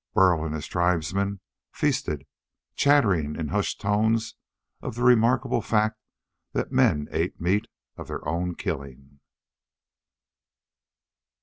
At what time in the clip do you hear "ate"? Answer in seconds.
7.11-7.39